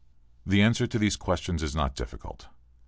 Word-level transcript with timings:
The 0.47 0.63
answer 0.63 0.87
to 0.87 0.97
these 0.97 1.15
questions 1.15 1.61
is 1.61 1.75
not 1.75 1.95
difficult. 1.95 2.47